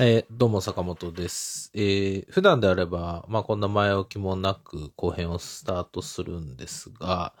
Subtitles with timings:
[0.00, 1.70] えーどうも坂本です。
[1.72, 7.32] えー普段であれば、まあ、こんな前置きもなく後編をスタートするんですが、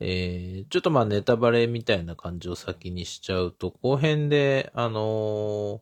[0.00, 5.80] えーちょっとまあネタバレみたいな感じを先にしちゃうと、後編で、あのー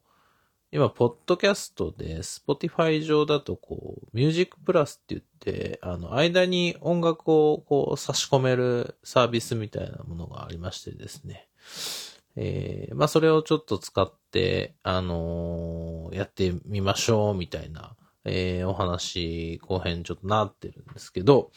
[0.73, 11.49] 今、ポッドキャストで、Spotify 上だと、こう、ミュージックプラスって言って、あの、間に音楽をこう差し込めるサービスみたいなものがありましてですね。
[12.37, 21.51] えーまあそれをちょっと使って、あのーやってみましょうみたいな、えーお話、後編ちょっとなってるんですけど、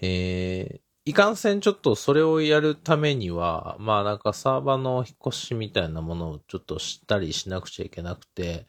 [0.00, 8.66] えーいかんせんちょっとそれをやるためには、まあなんかサーバーの引っ越しみたいなものをちょっとしたりしなくちゃいけなくて、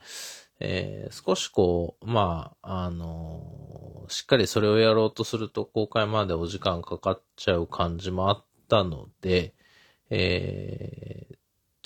[0.60, 9.56] えー少しこう、まあ、あのーしっかりそれをやろうとすると公開までお時間かかっちゃう感じもあったので、
[10.10, 11.38] えー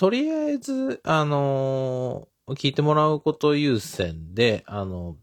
[0.02, 5.16] とりあえず、あのー聞いてもらうこと優先で、あの、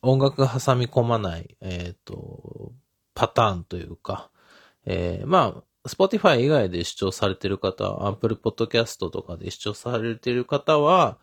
[0.00, 2.72] 音楽が挟み込まない、えっ、と、
[3.14, 4.30] パターンというか、
[4.86, 11.18] えーまあ、Spotify 以外で視聴されてる方、Apple Podcast とかで視聴されてる方は、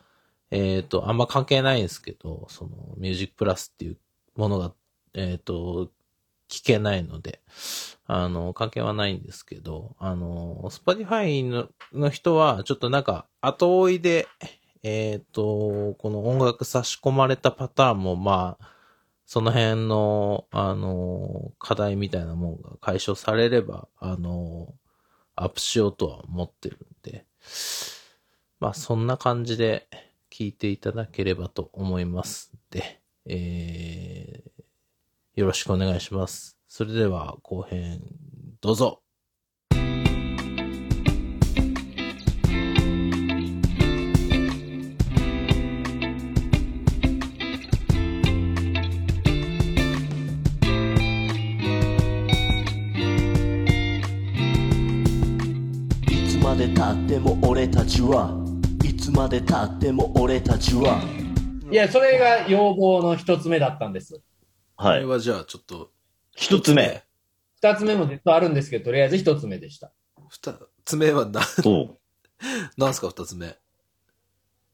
[0.51, 3.97] えっ、と、あんま関係ないんですけど、その、ミュージックプラスっていう
[4.35, 4.73] ものが、
[5.15, 5.91] えっ、と、
[6.51, 7.39] 聞けないので、
[8.05, 14.27] あの、関係はないんですけど、あの、Spotify のの人は、ちょっとなんか、後追いで、
[14.83, 18.67] えっ、と、この音楽差し込まれたパターンも、まあ、
[19.25, 24.73] その辺の、あの、課題みたいなものが解消されれば、あの、
[25.35, 27.25] アップしようとは思ってるんで、
[28.59, 29.87] まあ、そんな感じで
[30.29, 32.51] 聞いていただければと思います。
[32.71, 34.60] で、えー
[35.33, 36.57] よろしくお願いします。
[36.67, 38.01] それでは後編
[38.59, 39.01] どうぞ。
[56.09, 58.37] いつまでたっても俺たちは
[58.83, 61.01] いつまでたっても俺たちは
[61.71, 64.21] いや、それが要望の一つ目だったんです。
[64.81, 64.97] はい。
[64.97, 65.05] はい。
[65.05, 65.91] はじゃあちょっと、
[66.35, 67.03] 一つ目。
[67.61, 69.91] 二つ目も実はあるんですけど、とりあえず一つ目でした。
[70.29, 71.97] 二つ目はな、おう。
[72.77, 73.55] なんすか二つ目。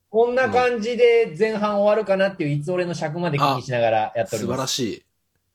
[0.09, 4.59] こんな感じで前半終わるかなっていういつ俺の尺まで気にしながらやっており素晴ます。
[4.61, 5.03] らしい。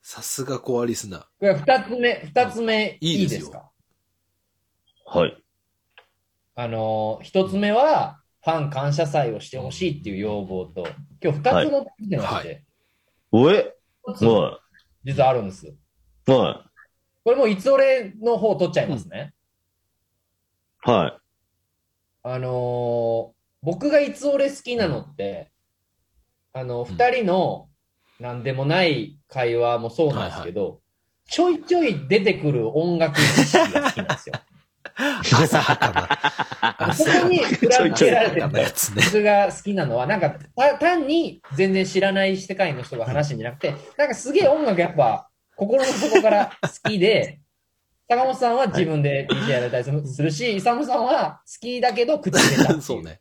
[0.02, 1.20] さすがコアリスナー。
[1.20, 3.70] これ二つ目、二つ目いいでよいいですすか
[5.06, 5.42] はい。
[6.54, 10.86] あのー、一つ目は、ファン感謝祭をしてほしいっていう要望と、
[11.22, 12.64] 今日二つの来てましはて、
[13.30, 13.74] おえ？
[14.04, 14.60] は
[15.04, 15.66] 実はあるんです。
[15.66, 16.30] い。
[16.30, 16.64] は
[17.24, 19.34] これもういつ俺の方取っちゃいますね。
[20.86, 20.90] い。
[20.90, 21.18] はい。
[22.24, 25.52] あのー僕がいつ俺好きなのって、
[26.52, 27.68] あの、ん二人の
[28.18, 30.80] なんでもない会話もそうなんですけど、
[31.26, 34.34] ちょいちょい出てくる音楽知識が好きなんですよ。
[35.22, 36.18] 浅はか
[36.86, 36.94] な。
[36.94, 37.48] そこにら
[37.84, 39.02] れて浅はかなやつね。
[39.04, 47.40] 僕が好きなのは、なんか、た単に全然知らない世界の人が話してんじゃなくて、なんかすげえ音楽やっぱ、心の底から好きで、
[48.08, 52.78] 坂本さんは自分で DJ やられたりするし、イサムさんは好きだけど口入れた。
[52.82, 53.20] そうね。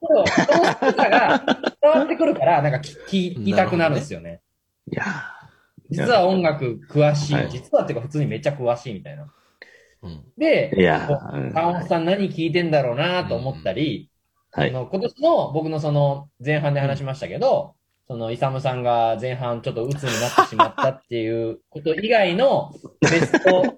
[0.00, 0.26] そう。
[0.26, 1.44] その好きさが
[1.82, 4.40] 伝わってくるから、なんか聞きたくなるんですよね。
[4.90, 5.04] いや
[5.90, 7.34] 実は音楽詳しい。
[7.34, 9.26] はい実はっていうか普通にめっちゃ詳しいみたいな。
[10.04, 10.24] うん。
[10.36, 10.82] で、い
[11.62, 14.10] 本さん何聞いてんだろうなと思ったり、
[14.52, 14.70] はい。
[14.70, 17.74] あの今年の僕のその前半で話しましたけど、
[18.06, 23.76] そのイサムさんが前半ちょっと鬱になってしまったっていうこと以外の ベスト、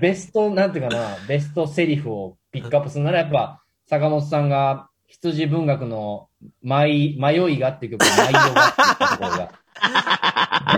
[0.00, 6.28] ベスト、なんていうかな、ベストセリフをピックアップするならやっぱ坂本さんが羊文学の
[6.62, 9.50] 迷い迷いがっていう曲の内容がって言ったところが、や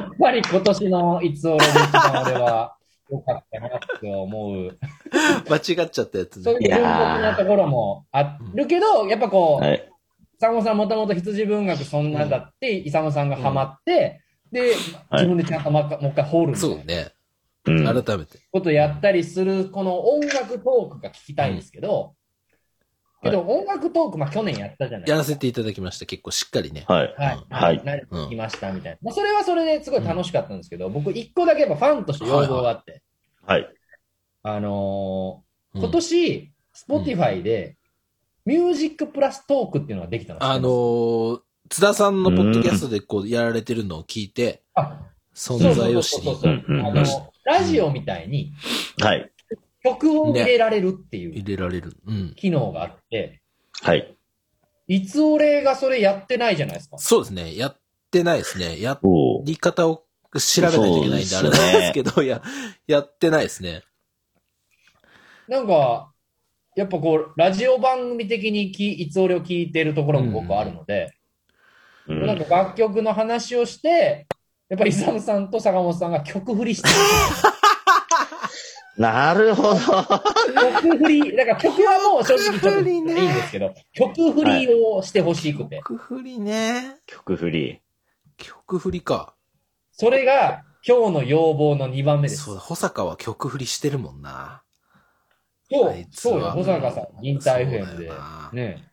[0.01, 2.77] っぱり今年のいつ俺で一番俺は
[3.11, 4.79] 良かったなって思う。
[5.49, 6.43] 間違っちゃったやつね。
[6.43, 9.89] そういう文学なところもあるけど、やっぱこう、はい。
[10.39, 14.21] 坂本さんもともと羊文学そんなだって、イサムさんがハマって、
[14.53, 14.71] で、はい
[15.13, 17.13] 自分でちゃんともう一回もう一回掘るみたいうなそね。
[17.67, 18.05] うん。
[18.05, 18.39] 改めて。
[18.53, 22.15] ことやったりする、この音楽トークが聞きたいんですけど、
[23.23, 25.13] けど音楽トーク、まあ去年やったじゃないですか。
[25.13, 26.07] やらせていただきました。
[26.07, 26.85] 結構しっかりね。
[26.87, 27.15] はい。
[27.17, 27.47] はい。
[27.51, 28.99] はい何聞きましたみたいな。
[29.03, 33.03] まあそれはそれですごい楽しかったんですけど、僕一個だけやっぱファンとして要望があって、
[33.47, 33.69] はい。
[34.43, 37.77] あのーうん今年、Spotify で、
[38.47, 45.01] ミュージックプラストークっていうのができたのあのー、津田さんのポッドキャストでこうやられてるのを聞いて、あ
[45.35, 46.29] 存在を知り
[47.45, 48.55] ラジオみたいに
[48.99, 49.31] はい。
[49.85, 51.97] 曲を入れられるっていう入れられる。
[52.07, 52.35] うん。
[52.35, 53.43] 機能があって、
[53.83, 54.17] はい。
[54.89, 56.99] いつ俺がそれやってないじゃないですか。
[56.99, 57.57] そうですね。
[57.57, 58.81] やってないですね。
[58.81, 58.99] や
[59.45, 60.06] り方を
[60.41, 62.43] 調べないといけないんで、あれなんですけど、や、
[62.87, 63.83] やってないですね。
[65.49, 66.13] なんか、
[66.77, 71.13] やっぱこう、ラジオ番組的にきいつ俺を聞いてるところも僕あるので、
[72.09, 74.27] うんなんか楽曲の話をして、
[74.69, 76.95] やっぱりイサムさんと坂本さんが曲振りしてる。
[78.97, 79.75] なるほど。
[79.75, 85.83] 曲振り、だから曲はもう正直ちょっといいんですけど、曲振りをしてほしくて。
[85.85, 86.97] 曲振りね。
[87.07, 87.81] 曲振り。
[88.37, 89.35] 曲振りか。
[89.99, 92.45] それが今日の要望の2番目です。
[92.45, 94.63] そうだ、保坂は曲振りしてるもんな。
[95.71, 98.11] そうそうよ、は保坂さん、インター FM で。
[98.53, 98.85] ね。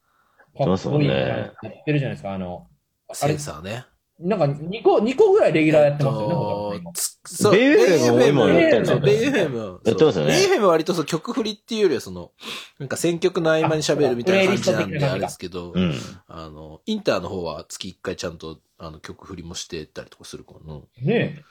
[0.58, 1.52] かっこいいみたいなやっ
[1.86, 2.68] てるじゃないですか、あの、
[3.12, 3.86] センサーね。
[4.19, 6.92] なんか2個、二個ぐらいレギュラーやってますよね、
[7.25, 9.80] そうベイ FM もやってるそうベイ FM。
[9.83, 12.31] やってますよねベイ FM は割とそう曲振りっていうよりはその、
[12.80, 15.94] なんか選曲の合間に喋るみたいな感じなんであれですけどう、ん。
[16.27, 20.80] あの、インターの方は月1回ちゃんとあの曲振りもしてたりとかするからな。
[21.01, 21.44] ね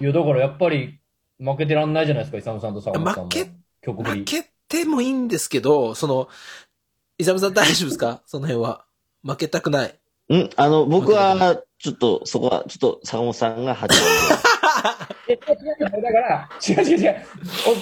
[0.00, 0.04] え。
[0.04, 0.98] いや、だからやっぱり
[1.38, 3.30] 負けてらんないじゃないですか、イサムさんと坂本さんも。
[3.30, 3.50] 負け
[3.82, 4.20] 曲振り。
[4.20, 6.28] 負けてもいいんですけど、その、
[7.18, 8.22] イサムさん大丈夫ですか？
[8.26, 8.84] その辺は。
[9.22, 9.98] 負けたくない。
[10.28, 13.88] うん、あの、僕は、ちょっと、そこは、ちょっと、坂本さんが8
[15.28, 17.16] え、だから、違う違う違う。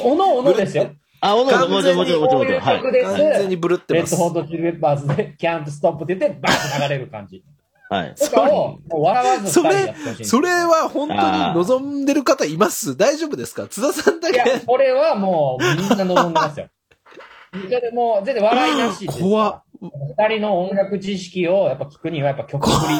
[0.02, 0.90] お、おのおのですよ。
[1.20, 2.60] あ、もちろん、もちろん、もちろん、もちろん、もちろん。
[2.60, 2.76] はい。
[2.78, 4.16] 曲です完全にブルってレッます。
[4.16, 7.42] ドホットチリペッパーズで、キャンプストップって言って、バーンと流れる感じ。
[7.88, 8.14] はい。
[8.14, 11.20] とかを、もう笑わず二人でやってほしいんですそれは本当に
[11.54, 16.68] 望んでる方います大丈夫ですか津田さんだけいや、これはもうみんな望んでますよ。
[17.52, 19.18] それでもう、全然笑いなしです。
[19.18, 19.63] 怖っ。
[19.80, 22.92] 二人の音楽知識をやっぱ聞くにはやっぱ曲振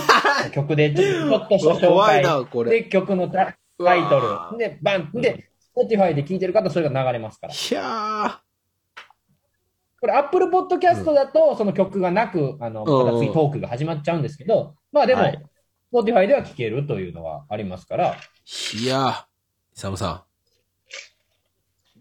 [0.47, 0.51] り。
[0.53, 2.71] 曲でちょっとした紹介。
[2.71, 4.21] で、曲のタタイト
[4.53, 4.59] ル。
[4.59, 5.11] で、バン。
[5.13, 7.55] で、Spotify で聴いてる方それが流れますから。
[7.55, 8.41] いや
[10.01, 15.43] これ Apple Podcast だとその曲がなく、あの、うんまた次トークが始まっちゃうんですけど、まあでも、はい
[15.95, 19.17] Spotify では聴けるというのはありますから、ー、いやー、イ
[19.75, 20.34] サムさじ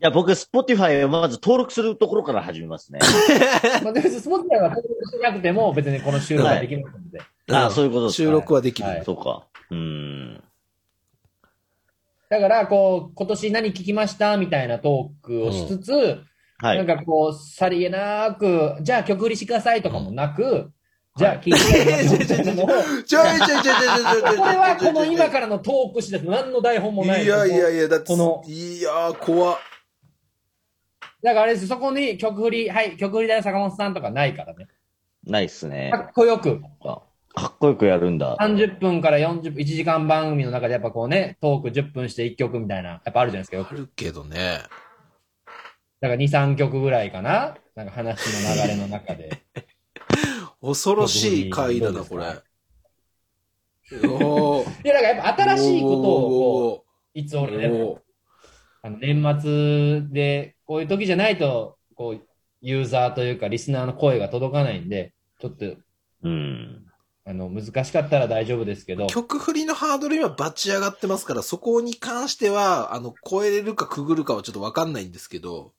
[0.05, 2.99] ゃあ僕、Spotify をまず登録するところから始めますね。
[3.83, 7.19] まあ、別に Spotify は登録しなくても別にこの収録はできますので。
[7.19, 7.55] ん。
[7.55, 8.87] あそういうことですか収録はできる。
[8.87, 9.43] はいそうか。
[9.71, 10.43] うーん。
[12.29, 14.37] だから、こう、今年何聞きました？
[14.37, 15.91] みたいなトークをしつつ、
[16.57, 16.77] はい。
[16.77, 20.71] なんかこう、さりげなく、じゃあ曲売りしてくださいとかもなく、
[21.15, 22.65] じゃあ聞いてくださいちょいちょいちょいちょい
[23.05, 24.35] ちょいちょいちょい。
[24.51, 26.25] れはこの今からのトークしです。
[26.25, 29.57] 何の台本もないいやいやいや、だって、このいやー、怖っ。
[31.23, 34.67] だからあれです、そこに曲振り、はい、曲振りだよ坂本さんとかないからね。
[35.25, 35.99] ないっすねか。
[36.01, 38.35] っこよく、かっこよくやるんだ。
[38.41, 43.69] 30分から40分、1時間番組の中でやっぱこうね、トーク10分して1曲みたいな、やっぱあるじゃないですか。
[43.71, 44.63] あるけどね。
[46.01, 49.43] だから2、3曲ぐらいかななんか話の流れの中で。
[50.61, 52.25] 恐ろしい回だな、これ。
[54.09, 54.85] おー。
[54.85, 58.02] いや、だからやっぱ新しいことをこう、おいつ俺でもー
[58.83, 62.27] あの年末で、こういう時じゃないと、こう、
[62.61, 65.65] ユーザーというか、リスナーの声が届かないんで、ちょっと、
[66.23, 66.85] うん。
[67.25, 75.71] あの、難しかったら大丈夫ですけど、曲振りのハードル今バチ上がってますから、そこに関しては、あの、超えれるかくぐるかはちょっとわかんないんですけど。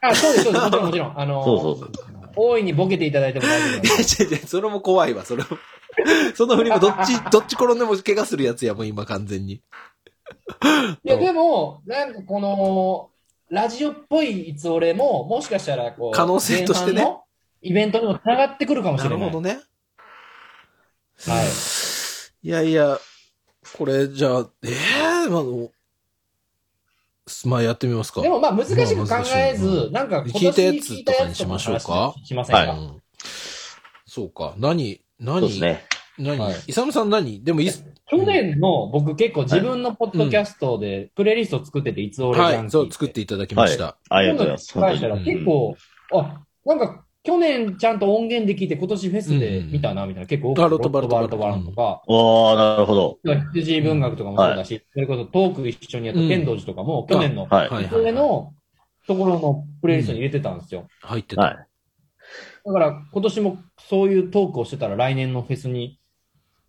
[0.00, 1.20] あ、そうです、そうです、もちろん、もちろん。
[1.20, 1.90] あの、 そうそうそう。
[2.36, 5.48] 大いにボケていただいても大丈夫で いや、違う違う、それも怖いわ、それも。
[6.34, 9.62] その振りもどっち、どっち転んでも怪我するやつやもん、今完全に。
[11.04, 13.10] いや、でも、なんかこの、
[13.50, 17.06] ラジオっぽいいつ俺も、もしかしたら、こう、可能性としてね
[17.62, 19.18] イベントにも繋がってくるかもしれない。
[19.18, 19.60] なるほどね。
[21.26, 21.46] はい。
[22.46, 22.98] いやいや、
[23.78, 24.68] これ、じゃあ、え
[25.26, 25.70] えまあ、お
[27.46, 28.20] まあ、やってみますか。
[28.20, 33.02] でもまあ難しく考えず、まあなんか今聞いたやつとかにしましょうか話しませんか、うん
[34.06, 34.54] そうか。
[34.58, 35.84] 何、何、そうですね。
[36.18, 37.42] 何、はいイサムさん何？
[37.42, 37.82] でもいいっす、
[38.18, 43.96] 去年の僕結構自分のポッドキャストでプレイリスト作ってて、いつ俺じゃんはい、そう、作っていただきました。
[44.08, 44.72] ありがとうございます。
[44.74, 45.76] 返したら結構、
[46.12, 53.18] あ、なんか去年ちゃんと音源で聞いて今年フェスで見たなみたいな結構多くてバロットバロットバロットバロットとか、おー、なるほど。
[53.54, 57.68] 羊文学とかもそうだし、それこそトーク一緒にやったうん天童寺とかも去年のはい。
[57.70, 58.52] はいそれの
[59.06, 60.86] ところのプレイリストに入れてたんですよ。
[61.00, 61.42] 入ってた。
[61.42, 61.56] はい。
[62.66, 65.98] だから今年もそういうトークをしてたら来年のフェスに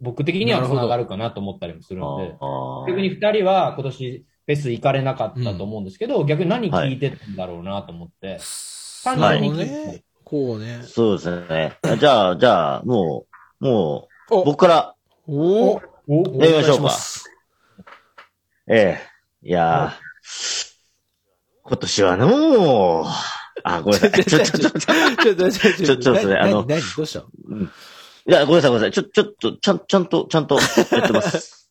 [0.01, 8.39] 僕的には繋がるかなと思ったりもするので、あ逆に二人は今年フェス行かれなかったと思うんですけど、逆に何聞いてたんだろうなと思って、
[9.03, 10.03] 単なる純に聞い。
[10.23, 10.81] こうね。
[10.83, 11.77] そうですね。
[11.99, 13.25] じゃあ、じゃあ、も
[13.61, 14.43] う、もう、お。
[14.43, 14.95] 僕から、
[15.27, 15.73] お。
[15.73, 15.81] お。
[16.07, 17.25] おやりましょうお願いしかます。
[18.67, 18.99] え
[19.43, 20.75] え、いやー、
[21.63, 23.05] 今年はのう、
[23.63, 24.25] あ、ごめんなさい。
[24.25, 27.27] ちょ、ちょ、ちょ、ちょ、ちょっと、ちょ、ちょ、ちょちょそれあの何、何どうしたの
[28.27, 28.91] いや、ごめんなさい、ごめんなさい。
[28.91, 30.62] ちょ、ちょっと、ちゃん、ちゃんと、ちゃんとや
[31.03, 31.70] ってます。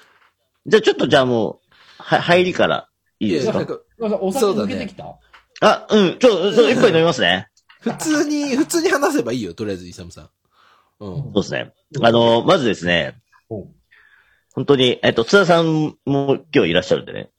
[0.66, 1.60] じゃあ、ちょっと、じゃあも
[1.98, 2.88] う、は、入りから、
[3.18, 3.52] いいですか？
[3.52, 3.66] いや
[3.98, 5.18] なんかお酒抜けてきた、
[5.62, 7.48] あ、うん、ちょ、ちょ、一杯飲みますね。
[7.80, 10.30] 普通に、普通に話せばいいよ、とりあえず、イサムさん。
[11.00, 11.16] うん。
[11.16, 11.72] そうですね。
[12.02, 13.66] あの、まずですね、お
[14.54, 17.30] 本当に、えっと、津田さんも今日いらっしゃるんでね、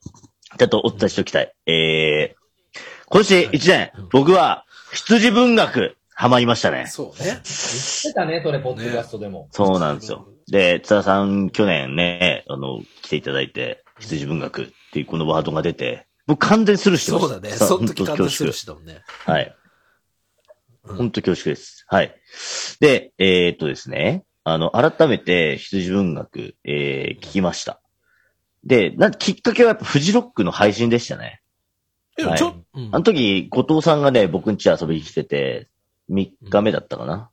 [0.58, 1.54] ちょっとお伝えしておきたい。
[1.68, 6.88] えー、今年一年、僕は羊文学、ハマりましたね。
[6.88, 7.26] そうね。
[7.26, 9.50] 言ってたね、それ、ポッドキャストでも。
[9.52, 10.28] そうなんですよ。
[10.50, 17.28] で、津田さん、去年ね、あの、来ていただいて、羊文学っていうこのワードが出て、僕完全にスルーしてました。
[17.30, 17.56] そうだね。
[17.56, 19.04] さその時本当感動する恐しだもんね。
[19.26, 19.56] 縮はい。
[20.86, 21.86] うん本当恐縮です。
[21.88, 22.16] はい。
[22.80, 27.80] で、えーっとですね、あの、改めて羊文学、えー、聞きました。
[28.64, 31.42] で、なんきっかけはやっぱフジロックの配信でしたね。
[32.18, 35.68] え、はいちょ、うんあの時、後藤さんがね、僕ん家遊びに来てて、
[36.10, 37.30] 3日目だったかな。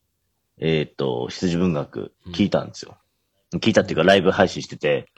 [0.58, 2.96] えーっと、羊文学聞いたんですよ。
[3.56, 5.10] 聞いたっていうか、ライブ配信してて、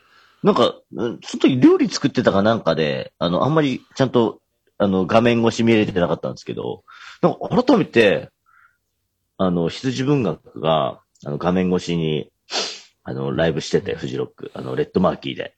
[0.43, 4.41] なんか、うんその時料理作ってたかなんかで、あの、あんまりちゃんと、
[4.79, 6.85] あの、画面越し見れてなかったんですけど、
[7.23, 8.31] なんか改めて、
[9.39, 12.31] あの、羊文学が、あの、画面越しに、
[13.05, 15.55] あの、ライブしてて、フジロック、あの、レッドマーキーで。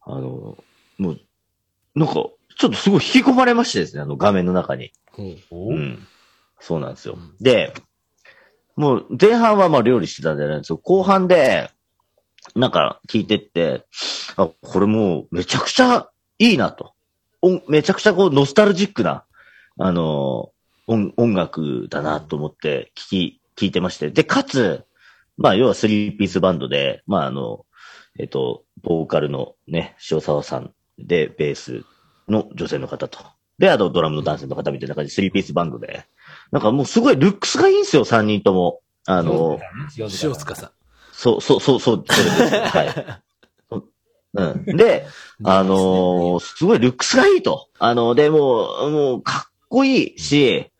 [0.00, 0.56] あの、
[0.98, 1.20] もう、
[1.94, 4.92] なんか、ちょっとすごい引き込まれましてですね、あの画面の中に。
[5.16, 6.06] うんおうん。
[6.60, 7.34] そうなんですようん。
[7.40, 7.72] で、
[8.76, 10.78] もう前半はまあ料理してたんじゃないんですよ。
[10.78, 11.70] 後半で、
[12.54, 13.86] なんか聞いてって、
[14.36, 16.94] あ、これもうめちゃくちゃいいなと。
[17.42, 19.24] おめちゃくちゃこうノスタルジックな、
[19.78, 20.50] あの
[20.86, 24.10] 音、音楽だなと思って聞き、聞いてまして。
[24.10, 24.84] で、かつ、
[25.36, 27.64] まあ要はスリーピースバンドで、まああの、
[28.18, 31.84] えっと、ボーカルのね、塩沢さんで、ベース
[32.28, 33.18] の女性の方と。
[33.58, 36.06] で、あとドラムの男性の方みたいな感じで、スリーピースバンドで。
[36.50, 38.80] なんかもうすごいルックスがいいんですよ、三人とも。
[39.06, 39.58] あの、
[39.96, 40.70] 塩塩塚さん。
[41.12, 42.54] そう、そう、そう、そう、それです。
[42.56, 43.22] はい。
[44.34, 44.76] うん。
[44.76, 45.06] で、
[45.44, 47.68] あのーすごいルックスがいいと。
[47.78, 50.70] あの、でもう、もう、かっこいいし、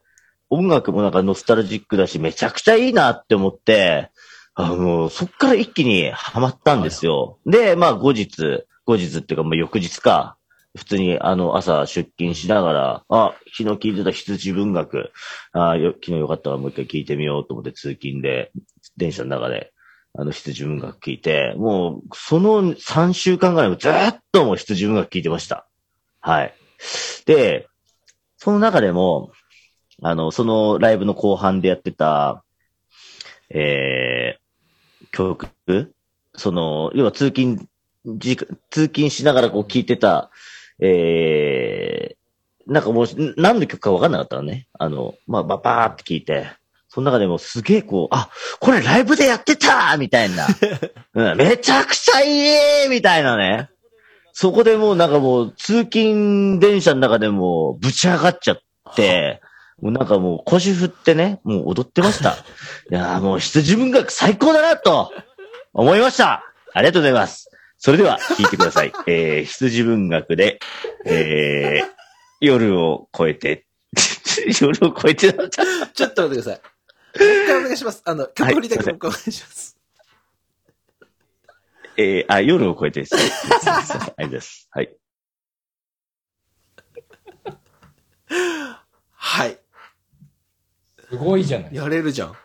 [0.50, 4.10] 音楽もなんかノスタルジックだし、めちゃくちゃいいなって思って、
[4.54, 7.38] あの、そっから一気にハマったんですよ。
[7.46, 10.36] で、まあ、後日、後日っていうか、まあ、翌日か、
[10.76, 15.10] 普通にあの、朝出勤しながら、あ、昨日聞いてた羊文学、
[15.52, 18.52] あよ昨日よかったらもう一回聞いてみようと思って通勤で、
[18.96, 19.72] 電車の中で、
[20.14, 25.66] あの、羊文学聞いて、もう、その3週間ぐらいもずっともう羊文学聞いてました。
[26.20, 26.54] はい。
[27.26, 27.68] で、
[28.36, 29.32] その中でも、
[30.02, 32.44] あの、そのライブの後半でやってた、
[33.50, 35.48] えー、曲
[36.34, 37.68] その、要は通勤、
[38.20, 40.30] 通勤しながらこう聞いてた、
[40.80, 44.68] えー、なんかもう、ん何の曲か分かんなかったのね。
[44.78, 46.48] あの、まあ、ばばーって聞いて、
[46.88, 48.30] その中でもすげえこう、あ、
[48.60, 50.46] これライブでやってたみたいな。
[51.14, 53.68] うん、めちゃくちゃいいみたいなね。
[54.32, 58.60] そこでもうなんかもう通勤電車の中でもうぶち上がっちゃっ
[58.94, 59.40] て、
[59.82, 62.36] もうなんかもう腰振ってね、もう踊ってました。
[62.90, 65.12] いやーもう羊文学最高だなと
[65.74, 66.44] 思いました。
[66.72, 67.50] ありがとうございます。
[67.78, 68.92] それでは聞いてください。
[69.06, 70.58] えー、羊文学で、
[71.06, 71.88] えー、
[72.40, 73.66] 夜を超えて、
[74.60, 75.64] 夜を超えてだった。
[75.86, 76.60] ちょっと待ってください。
[77.14, 78.02] 一回お願いします。
[78.04, 79.78] あの、曲振りだけはいもう一回お願いします。
[81.96, 83.14] えー、あ、夜を超えてです。
[83.16, 84.68] ありがとうございます。
[84.70, 84.96] はい。
[89.12, 89.58] はい。
[91.08, 91.74] すごいじゃない。
[91.74, 92.36] やれるじゃん。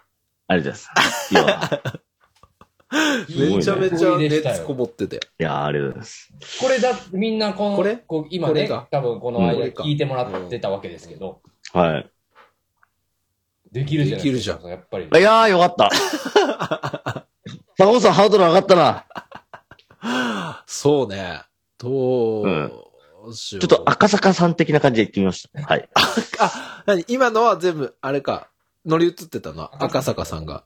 [0.47, 0.81] ありがとう
[1.33, 2.02] ございます。
[3.27, 5.21] めちゃめちゃ熱こもってたよ。
[5.39, 6.33] いや、ありがとうございます。
[6.61, 7.97] これだ、みんなこの、これ？
[7.97, 11.41] こう今ねこれか、多分このうん間聞いてもらってたわけですけど、
[11.73, 12.09] はい。
[13.71, 15.05] できるじゃないできるじゃんやっぱり。
[15.05, 15.89] いやー、よかった。
[17.75, 19.05] 坂本さん、ハードル上がったな。
[20.67, 21.41] そうね。
[21.79, 22.71] どうん
[23.25, 23.67] うしよう。
[23.67, 25.61] ちょっと赤坂さん的な感じで言ってみました。
[25.61, 25.89] はい。
[26.39, 28.49] あ、なに今のは全部、あれか。
[28.85, 29.71] 乗り移ってたの？
[29.83, 30.65] 赤坂さんが。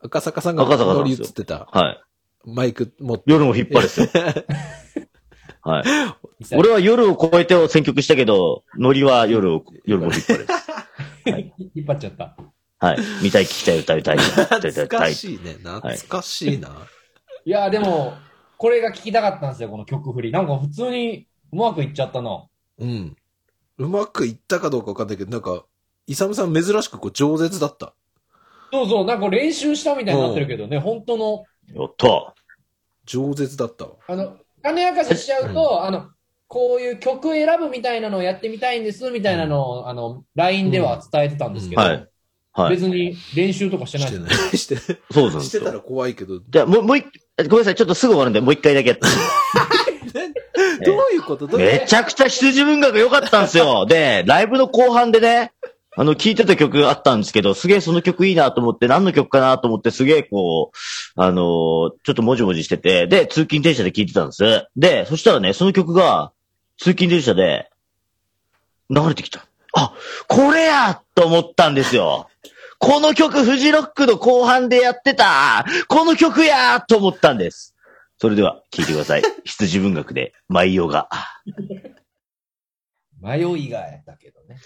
[0.00, 1.68] 赤坂さんが乗り移ってた。
[1.72, 2.00] はい。
[2.44, 3.24] マイク持って。
[3.26, 5.06] 夜も引っ張るよ。
[5.62, 5.84] はい。
[6.56, 10.46] 俺は夜を超えてを選曲したけど、ノリは夜を、夜も引っ張る。
[11.32, 11.52] はい。
[11.74, 12.36] 引っ張っちゃった。
[12.78, 12.98] はい。
[13.22, 14.18] 見たい、聞きたい、歌いたい。
[14.18, 15.10] 懐か。
[15.10, 15.54] しいね。
[15.54, 16.70] 懐かしいな。
[17.44, 18.14] いや、でも、
[18.56, 20.32] これが聞きたかったんですよ、この曲振り。
[20.32, 22.46] なんか普通にうまくいっちゃったな。
[22.78, 23.16] うん。
[23.78, 25.64] うまくいったかどうかわかんないけど、なんか、
[26.06, 27.94] イサムさん珍しくこう、饒舌だった。
[28.72, 31.44] そうそう、なんか練習したみたいになってるけどね、本当の、
[31.74, 32.34] やった。
[33.06, 33.92] 饒舌だったわ。
[34.06, 36.08] あの、種明かししちゃうと、あの、
[36.46, 42.08] こういう曲選ぶみたいなのをやってみたいんです、みたいなのを、あの、LINE では伝えてたんですけど、はい。
[42.52, 42.70] はい。
[42.70, 44.40] 別に練習とかしてないしてです。
[44.42, 44.56] ない。
[44.58, 45.60] してそうなんですよ。
[45.60, 46.38] してたら怖いけど。
[46.40, 47.04] どじゃあ、もう、もう一、
[47.48, 49.06] ごめんなさい、ちょっとすぐ終わるんで、もう一回だけやって。
[51.10, 51.46] ういうこと？
[51.46, 53.86] どういうめちゃくちゃ羊文学良かったんですよ。
[53.86, 55.52] で、ライブの後半でね、
[55.98, 61.44] あの、聴いてた曲があったんですけど、すげえその曲いいなと思って、何の曲かなと思って、すげえこう、あのー
[62.04, 64.68] ちょっともじもじしてて、で、通勤電車で聴いてたんです。
[64.76, 66.30] で、そしたらね、その曲が、
[66.76, 67.68] 通勤電車で、
[68.88, 69.44] 流れてきた。
[69.74, 69.92] あ、
[70.28, 72.28] これやと思ったんですよ。
[72.78, 77.74] この曲、フジロックの後半でやってたこの曲やと思ったんです。
[78.20, 79.22] それでは、聴いてください。
[79.44, 81.08] 羊文学で、舞ヨガ。
[83.20, 84.56] 迷いがやったけどね。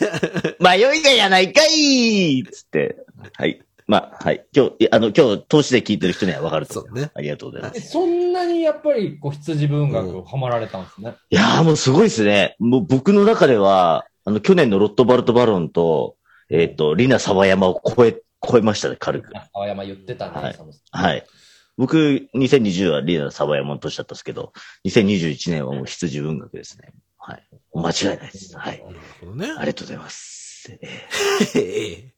[0.60, 2.96] 迷いがやないかいつって。
[3.36, 3.60] はい。
[3.86, 4.46] まあ、はい。
[4.54, 6.88] 今日、いあの、今日、投資で聞いてる人にはわかると思う。
[6.88, 7.10] そうね。
[7.14, 7.78] ありがとうございます。
[7.78, 11.14] えそんなにやっぱり、こう、羊文学ハマられたんですね？
[11.28, 12.56] いやーもうすごいですね。
[12.58, 16.16] もう僕の中では、あの、去年のロットバルトバロンと、
[16.50, 19.36] えっ、と、リナ・サバヤマを超え、超えましたね、軽く。
[19.36, 20.56] あ青山言ってたね、はい
[20.92, 21.26] はい。
[21.76, 24.52] 僕、2020はリナ・サバヤマの年だったんですけど、
[24.86, 26.88] 2021年はもう羊文学ですね。
[27.26, 27.48] はい。
[27.74, 28.58] 間違いないです。
[28.58, 28.84] はい。
[28.84, 29.46] なるほどね。
[29.46, 30.70] ありがとうございます。
[30.72, 30.78] え
[31.54, 32.14] ええ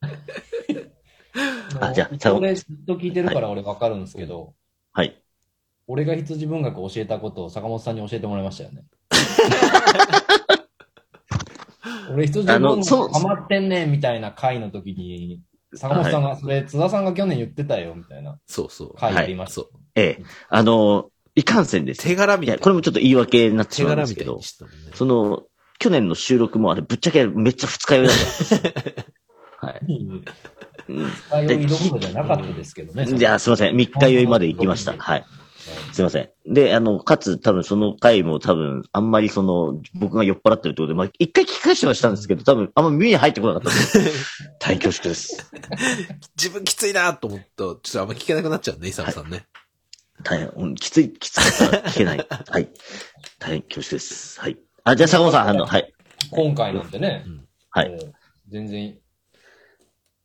[1.80, 5.22] あじゃあ俺ずっと聞いてるから俺わかるんですけど、ーはい。
[5.86, 8.82] 俺が羊文学を教えたことを坂本さんに教えてもらいましたよね。
[12.10, 15.40] 俺羊文学ハマってんねんみたいな回の時に、
[15.74, 18.94] 坂本さんが、それ津田さんが去年言ってたよみたいなそうそう。
[18.96, 19.54] 回やりました。
[19.54, 19.68] そう。
[19.94, 22.02] ええあの、いかんせんです。
[22.02, 22.60] 手柄みたいな。
[22.60, 24.90] これもちょっと言い訳になってし手まうんですたいに、してたもんね。
[24.92, 25.44] その、
[25.78, 28.16] 去年の収録もあれ、ぶっちゃけめっちゃ二日酔いだっ
[29.60, 29.62] た。
[29.66, 29.80] はい。
[29.86, 30.24] うん
[30.88, 33.06] 使いを挑むのじゃなかったですけどね。
[33.06, 33.76] じゃあ、すいません。
[33.76, 34.94] 三日酔いまで行きました。
[34.96, 35.24] はい。
[35.92, 36.30] すいません。
[36.46, 44.00] で、あの、かつ、多分その回も多分、あんまりその、僕が酔っ払ってるってことで、まあ、一回聞き返してはしたんですけど、多分、あんま耳に入ってこなかったです。
[44.58, 45.50] 大恐縮です。
[46.36, 49.46] 自分きついなと思ったちょっとあんま聞けなくなっちゃうね、イサムさんね。
[50.24, 52.18] 大変、うんきつい、きつかったら聞けない。
[52.48, 52.68] はい。
[53.38, 54.40] 大変恐縮です。
[54.40, 54.58] はい。
[54.84, 55.92] あ、じゃあ、坂本さん、あの、はい。
[56.30, 57.24] 今回なんてね、
[57.70, 57.90] はい。
[57.90, 58.14] もう
[58.48, 59.00] 全然、い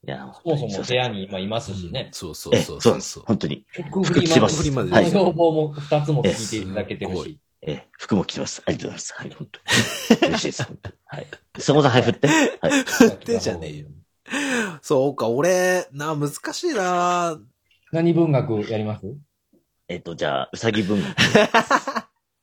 [0.01, 2.09] や、そもそも部屋に今いますしね。
[2.11, 3.19] そうそうえ、そうそうです。
[3.21, 3.65] 本当に。
[3.73, 7.39] 曲服着てます振りまではい要望も二つも聞いていただけてるすし。
[7.61, 8.61] え、服も着てます。
[8.65, 9.13] ありがとうございます。
[9.13, 9.47] はい、本
[10.09, 10.27] 当に。
[10.27, 10.63] 嬉しいです。
[10.63, 11.27] 本当にはい。
[11.59, 12.27] 坂本さん、はい、振って。
[12.27, 12.71] はい。
[12.83, 13.87] 振ってじゃねえよ。
[14.81, 17.39] そうか、俺、な、難しいな
[17.91, 19.05] 何文学やります？
[19.93, 21.15] えっと、じゃあ、うさぎ文学。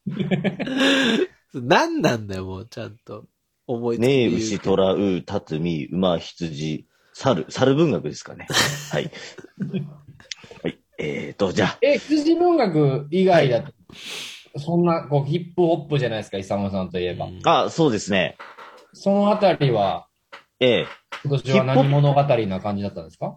[1.52, 3.24] 何なんだよ、もう、ちゃんと。
[3.66, 8.46] 思いつきでねえ、牛、虎、う、たつみ、馬、羊、猿、猿文学ですかね。
[8.92, 9.10] はい。
[10.62, 10.78] はい。
[10.98, 13.72] えっと、じゃあ、え、羊文学以外だと、
[14.56, 17.26] そんな、こう、ヒップホップじゃないですか、イサムさんといえば。
[17.26, 18.36] うんあ、そうですね。
[18.92, 20.06] そのあたりは、
[20.60, 20.86] ええ
[21.24, 23.36] 今年は何物語な感じだったんですか？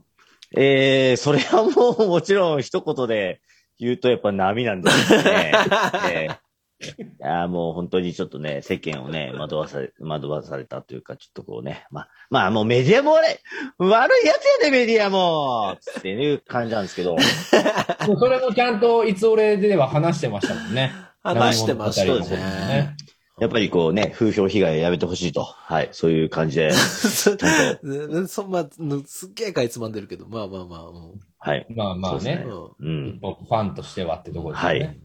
[0.56, 3.42] ええそれはもう、もちろん、一言で
[3.84, 5.54] 言うと、やっぱ波なんですね。
[6.12, 6.44] ええ
[6.84, 13.38] いやもう本当にちょっとね、世間をね、惑わされ、惑わされたというか、ちょっとこうね、まあ、まあもうメディアも悪い、
[13.80, 17.16] 悪いやつやで、メディアもっていう感じなんですけど、
[18.08, 20.92] もうそれもちゃんと、いつ俺では話してましたもんね。
[21.24, 22.98] 話してました何物語のこともね。
[23.40, 25.44] やっぱりこうね、風評被害をやめてほしいと。
[25.44, 28.68] はい、そういう感じで、 そちゃんと、うんそんま、
[29.06, 31.66] すっげえかいつまんでるけど、まあまあまあ、もはい。
[31.76, 33.20] まあまあねそうん。
[33.20, 34.80] プホップファンとしてはってところですよね。
[34.80, 35.00] はい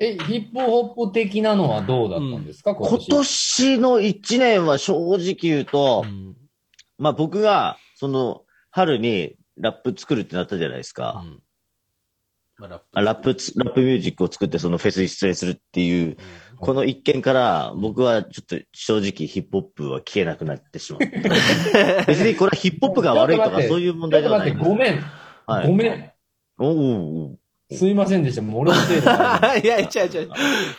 [0.00, 3.08] え、ヒップホップ的なのはどうだったんですか、今今年。
[3.08, 6.34] 年の一年は正直言うと、うん
[6.98, 11.24] まあ僕が、その、春にラップ作るってなったじゃないですうか。
[11.24, 11.40] ん
[12.58, 16.16] まあラップあラップつ、ラップミュージックを作ってそのフェスに出演するっていう、
[16.58, 22.04] この一件から僕はちょっと正直ヒップホップは聞けなくなってしまった。
[22.06, 24.54] 別にこれはヒップホップが悪いとかそういう問題ではない。
[24.54, 25.04] ごめん。
[25.46, 25.66] はい。
[25.66, 26.12] ごめん。
[26.58, 27.38] おうおう
[27.72, 28.42] すいませんでした。
[28.42, 29.60] もう俺のせいでもある。
[29.60, 30.30] いや、違う違う。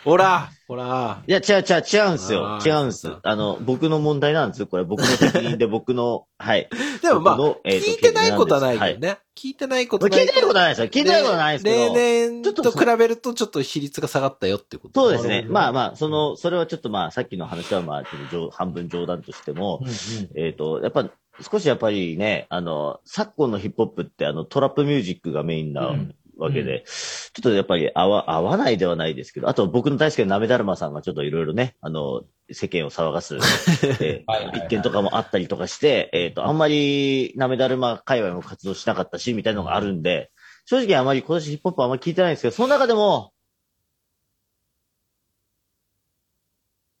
[0.04, 1.22] ほら、ほら。
[1.26, 3.12] いや、違う違う、違うんですよ違うんです。
[3.24, 4.68] あの、僕の問題なんですよ。
[4.68, 6.68] これ僕の責任で僕の、 はい。
[7.02, 9.18] でもまあ、聞いてないことはないけどはね。
[9.36, 10.86] 聞いてないこと聞いてないことはないですよ。
[10.86, 11.76] 聞いてないことはないですけど。
[11.76, 15.02] 例年ちょっとと比べるとちょっと比率が下がったよってこと。
[15.02, 15.44] そうですね。
[15.48, 19.94] まあまあ、その、それはちょっとまあ、さっきの話はまあ、ちょっと冗半分冗談としても、うんうん
[20.36, 21.10] えっ、と、やっぱ、
[21.50, 33.38] 少しやっぱりね、あの、昨今のヒップホップってあの、トラップミュージックがメインなうんわけで、ちょっとやっぱり合わ、合わないではないですけど、あと僕の大好きななめだるまさんがちょっといろいろね、あの、世間を騒がす、
[34.00, 40.30] え一件とかもあったりとかして、えっ、と、あんまりなめだるま界隈も活動しなかったし、みたいなのがあるんで、
[40.66, 43.32] 正直あまり今年ヒップホップあんまり聞いてないんですけど、その中でも、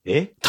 [0.04, 0.32] え？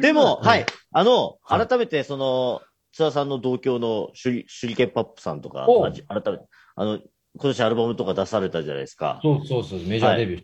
[0.00, 0.46] でも、うん。
[0.46, 0.66] はい。
[0.92, 1.66] あの、はい。
[1.66, 6.44] 改めて、その、津田さんの同郷のシュリシュリケンパップさんとか、あじ改めて、
[6.76, 9.20] あの、今年アルバムとか出されたじゃないですか。
[9.22, 10.42] そうそうそう、メジャーデビュー。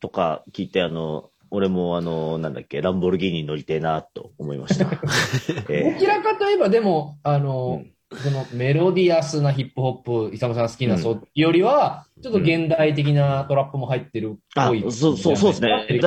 [0.00, 4.86] とか聞いて、あの、俺もあの、なんだっけ、ランボルギーニに乗りてえな、と思いました。
[5.72, 15.98] えどちらかといえば、でも、あの、うんそのメロディアスなヒップホップ、イサムさん好きなうんそよりは、ちょっと現代的なトラップも入ってるっあぽい。、そう、そう、そうですね。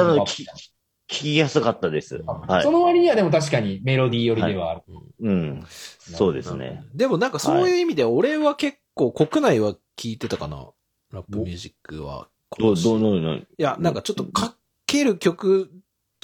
[1.10, 2.24] きやすかったです。
[2.26, 2.72] はいそ。
[2.72, 4.84] の割にはでも確かにメロディー寄りではある。
[5.20, 5.66] うん。
[5.68, 6.86] そうですね。
[6.94, 10.70] でもなんかそういう意味で俺は結構国内は聞いてたかな。
[11.12, 12.30] ラップミュージックは。
[12.58, 13.48] どう、どどう、どう？
[13.58, 15.72] や、なんかちょっとかける曲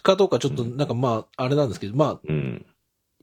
[0.03, 2.65] かどうかちょっとなんかまあ、あれなんですけど、まあ、うん。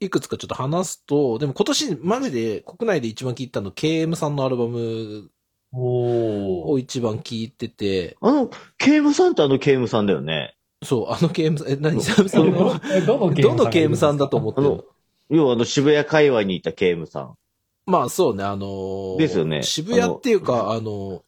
[0.00, 5.30] いくつかちょっと話すと、でも今年マジで国内で一番聴いたの KM さんのアルバム
[5.72, 10.56] おを一番聴いてて、あの、ケームさんってあのケームさんだよね。
[10.82, 12.00] そう、あの KM さん、え、何？
[12.00, 14.84] サムさんの、どの KM さんだと思ってるあの
[15.30, 17.38] 要はあの、渋谷界隈にいたケームさん。
[17.86, 19.62] まあそうね、あのーですよね。
[19.62, 21.24] 渋谷っていうか、あの、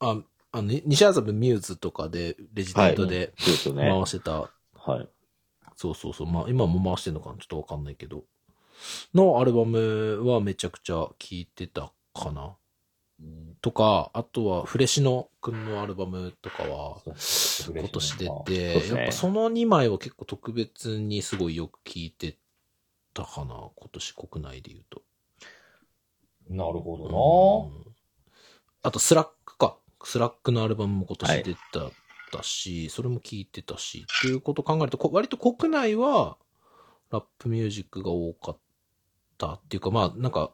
[0.00, 0.18] あ、
[0.52, 3.88] あの、西麻布ミューズとかで、レジデントでそうですよね。
[3.90, 5.08] 回してた、はい。
[5.76, 7.36] そうそうそう、まあ今も回してんのかな？
[7.36, 8.24] ちょっとわかんないけど、
[9.14, 12.56] のアルバムはめちゃくちゃ聴いてたかな。
[13.60, 18.88] とか、あとは、フレシノ君のアルバムとかは、今年出て、ね。
[18.88, 22.38] やっぱその2枚は結構特別にすごいよく聴いて
[23.14, 25.02] たかな、今年国内で言うと。
[26.50, 27.92] なるほどうん。
[28.82, 29.76] あと、スラックか。
[30.02, 31.90] スラックのアルバムも今年出た、
[32.36, 36.36] だし、それも聴いてたし、っていうことを考えると、こ割と国内は、
[37.10, 38.58] ラップミュージックが多かっ
[39.38, 40.52] たっていうか、まあ、なんか、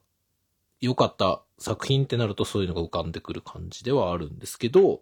[0.80, 5.00] 良かった作品ってなるとそういうのが浮かんでくる感じではあるんですけど、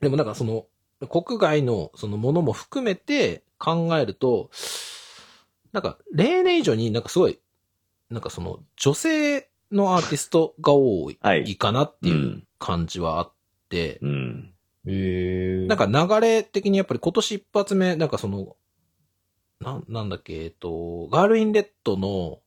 [0.00, 0.66] でもなんかその、
[1.08, 4.50] 国外のそのものも含めて考えると、
[5.72, 7.38] なんか例年以上になんかすごい、
[8.10, 13.32] なんかその女性のアーティストが多はいいかなっていううん感じはあっ
[13.68, 14.52] て、うん。
[15.66, 15.74] な。
[15.74, 18.56] んか流れ的にやっぱり今年一発目、なんかその、
[19.60, 22.40] なん、なんだっけ、えっと、ガールインレッドの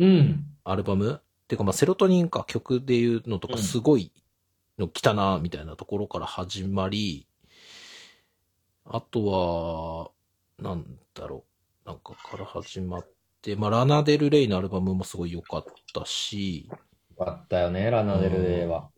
[0.00, 0.44] うん。
[0.64, 4.10] アルバムっていうかまあセロトニンか曲でいうのとかうんすごい
[4.80, 7.26] の来たな、みたいなところから始まり、
[8.84, 10.10] あとは、
[10.58, 10.84] なん
[11.14, 11.44] だろ
[11.84, 13.08] う、なんかから始まっ
[13.42, 16.68] て、まあラナデルレイのアルバムもすごい良かったし、
[17.18, 18.84] よかったよね、ラナデルレイは。
[18.86, 18.90] あ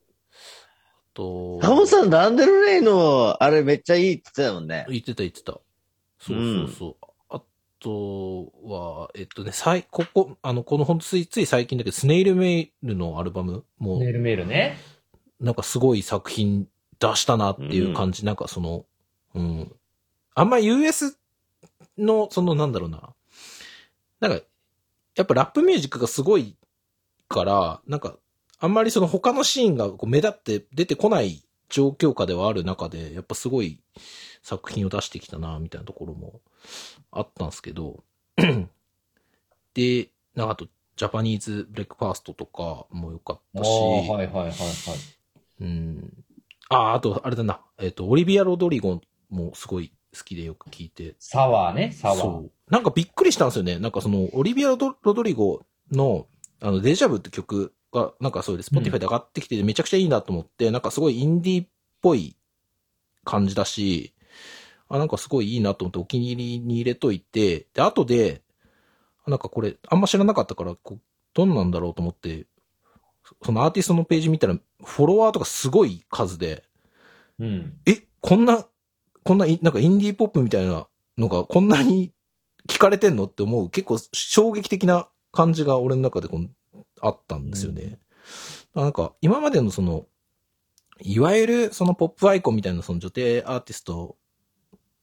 [1.12, 4.86] と、タモさん、ランデルレイの、あれめっちゃいいって言ってたもんね。
[4.88, 5.52] 言ってた言ってた。
[6.18, 6.96] そうそうそう。
[7.02, 7.11] あ
[7.82, 14.78] とは、えっとね、さい、ここ、あの、このほんとついつい最近だけど、スネイルメイルのアルバムも、メールメールね。
[15.40, 16.68] なんかすごい作品
[17.00, 18.86] 出したなっていう感じ、なんかその、
[19.34, 19.72] うん。
[20.34, 21.18] あんま US
[21.98, 23.14] の、そのなんだろうな。
[24.20, 24.44] なんか、
[25.16, 26.56] やっぱラップミュージックがすごい
[27.28, 28.16] から、なんか、
[28.60, 31.42] あんまりその他のシーンがこう目立って出てこない
[31.72, 33.80] 状況下ではある中で、やっぱすごい
[34.42, 36.40] 作品を出してきたな、みたいなところも
[37.10, 38.04] あったんですけど、
[39.74, 44.52] で、なんかあと、Japanese Breakfast とかも良かったし、はいはいはいはい。
[45.62, 46.24] うん。
[46.68, 47.62] あ、あと、あれだな。
[47.78, 51.16] えっ、と、オリビア・ロドリゴもすごい好きでよく聞いて。
[51.18, 52.18] SOUR ね、 SOUR。
[52.18, 52.52] そう。
[52.70, 53.78] なんかびっくりしたんですよね。
[53.78, 56.26] なんかその、オリビア・ロドリゴの、
[56.60, 61.68] あの、 deja vu って曲が、なんかそうで、 Spotify で上がってきてて、めちゃくちゃいいなと思って、なんかすごいインディーっ
[62.00, 62.36] ぽい
[63.24, 64.14] 感じだし、
[64.88, 68.42] あ、なんかすごいいいなと思ってお気に入りに入れといて、で、後で、
[69.26, 71.00] なんかこれ、あんま知らなかったから、こう
[71.34, 72.46] どんなんだろうと思って、
[73.42, 76.64] そのアーティストのページ見たら、フォロワーとかすごい数で、
[77.38, 77.74] うん。
[77.86, 78.66] え、こんな、
[79.22, 82.12] こんな、いなんかインディーポップみたいなのがこんなに
[82.68, 86.48] 聞かれてんのって思う、結構衝撃的な感じが俺の中でこの
[87.00, 87.98] あったんですよね。
[88.74, 90.06] なんか、今までのその、
[91.00, 94.16] いわゆるそのポップアイコンみたいなその女帝アーティスト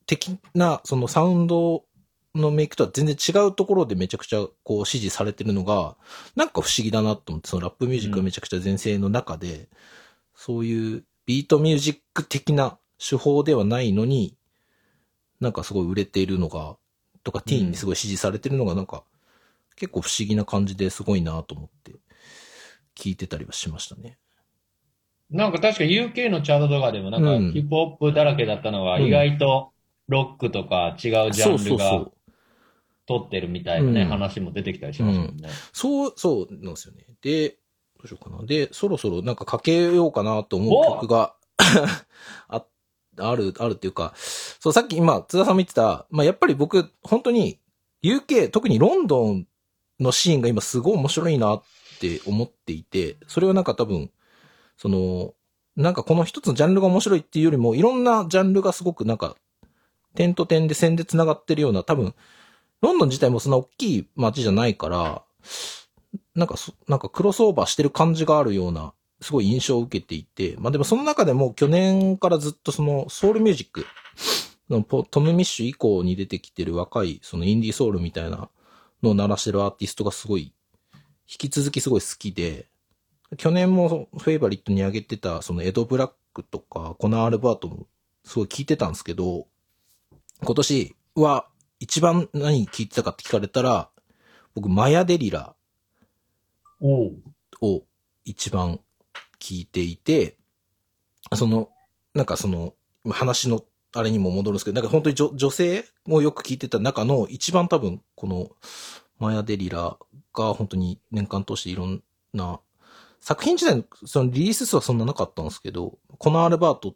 [0.05, 1.83] 的なそのサウンド
[2.35, 5.97] のメイクとは全然違うところでめちゃくちゃこう支持されてるのが、
[6.35, 9.67] なんか不思議だなと思って、そのラップミュージックがめちゃくちゃ全盛の中で、
[10.35, 14.35] そういうビートミュージック的な手法ではないのに、
[15.39, 16.77] なんかすごい売れているのが、
[17.23, 19.03] とかティーンにすごい支持されてるのがなんか、
[19.79, 21.95] 結構不思議な感じですごいなと思って、
[22.95, 24.17] 聞いてたりはしましたね。
[25.29, 29.71] なんか確か UK のチャートとかでもなんかうんヒップホップだらけだったのがうん意外と
[30.07, 32.13] ロックとか違うジャンルがそうそうそう。
[33.05, 35.49] 取ってるみたいなね、うん話も出てきたりしますもんね。
[35.73, 37.07] そう、そうなんですよね。
[37.21, 37.55] で、ど
[38.03, 38.45] うしようかな。
[38.45, 41.33] で、そろそろなんかかけようかなと思う曲が
[42.47, 42.63] あ、
[43.17, 47.59] ある、あるっていうか、そう、さっき今、津田さんも言ってた、まあ、やっぱり僕、本当に、
[48.03, 49.47] UK、特にロンドン
[49.99, 51.63] のシーンが今すごい面白いなっ
[51.99, 54.11] て思っていて、それはなんか多分、
[54.77, 55.33] その、
[55.75, 59.35] なんかこの一つのジャンルが面白いっていうよりも、いろんなジャンルがすごくなんか、
[60.15, 62.13] 点と点で線で繋がってるような、多分、
[62.81, 65.23] ロンドン自体もそんな大きい街じゃないから、
[66.35, 73.85] なんかそ、なんかクロスオーバーしてる感じがあるような、すごい印象を受けていて、まあでもその中でも去年からずっとそのソウルミュージック
[75.09, 78.49] トム・ミッシュ以降に出てきてる若いそのインディーソウルみたいな
[79.03, 80.53] のを鳴らしてるアーティストがすごい、
[81.27, 82.67] 引き続きすごい好きで、
[83.37, 87.85] 去年もフェイバリットに上げてたそのエド・ブラックとかコナー・アルバートも
[88.23, 89.47] すごい聞いてたんですけど、
[90.41, 91.47] 今年は
[91.79, 93.89] 一番何聞いてたかって聞かれたら、
[94.55, 95.55] 僕マヤ・デリラ。
[96.81, 97.83] を
[98.23, 98.79] 一番
[99.39, 100.37] 聞いていて、
[101.35, 101.69] その、
[102.13, 102.73] なんかその、
[103.09, 108.51] 話のあれにも戻るんですけど、なんか本当に女性をよく聞いてた中の一番多分この
[109.17, 109.97] マヤ・デリラ
[110.33, 112.59] が本当に年間通していろんな
[113.19, 116.95] 作品自体のそのリリース数はそんななかったんですけど、コナ・アルバート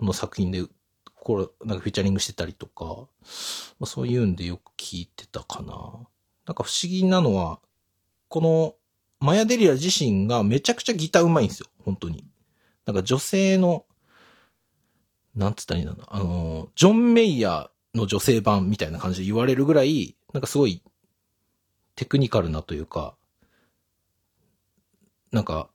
[0.00, 0.64] の作品で
[1.14, 5.72] これなんかフィーチャリングしてたりとか、まあ、そういうんでよく聞いてたかな。
[6.46, 7.60] なんか不思議なのは、
[8.28, 8.74] この
[9.20, 12.26] マヤ・デリラ自身がめちゃくちゃギターうまいんですよ、本当に。
[12.84, 13.86] なんか女性の、
[15.34, 20.82] なんつったらいいんだろうな、あの、ジョン・メイヤーの女性版みたいな感じで言われるぐらい、なんかすごい
[21.96, 23.14] テクニカルなというか、
[25.32, 25.68] なんか、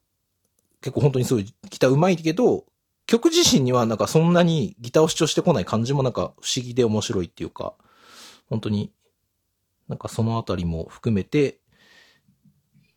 [0.82, 2.66] 結構本当にすごいギターうまいけど、
[3.06, 7.74] 曲自身にはなんかそんなにギターを主張してこない感じもなんか不思議で面白いっていうか、
[8.50, 8.92] 本当に、
[9.88, 11.60] なんかそのあたりも含めて、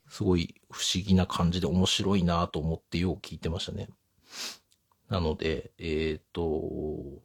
[0.07, 3.89] すごい不思議な感じで面白いなと思ってよう聞いてましたね。
[5.13, 7.21] なので、えっ、と、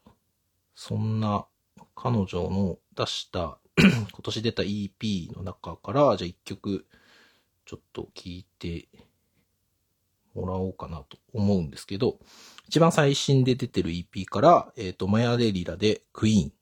[0.75, 1.47] そんな
[1.97, 6.85] 彼女の出した 今年出た EP の中から、じゃあ一曲
[7.65, 8.89] ちょっと聞いて
[10.35, 12.19] もらおうかなと思うんですけど、
[12.67, 16.53] 一番最新で出てる EP から、えっ、と、マヤデリラでクイーン。